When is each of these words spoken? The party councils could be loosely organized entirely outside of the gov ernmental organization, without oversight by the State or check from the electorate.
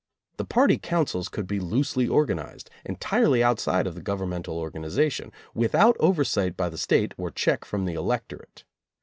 The 0.37 0.45
party 0.45 0.79
councils 0.79 1.29
could 1.29 1.45
be 1.45 1.59
loosely 1.59 2.07
organized 2.07 2.71
entirely 2.83 3.43
outside 3.43 3.85
of 3.85 3.93
the 3.93 4.01
gov 4.01 4.17
ernmental 4.17 4.53
organization, 4.53 5.31
without 5.53 5.95
oversight 5.99 6.57
by 6.57 6.69
the 6.69 6.75
State 6.79 7.13
or 7.19 7.29
check 7.29 7.65
from 7.65 7.85
the 7.85 7.93
electorate. 7.93 8.63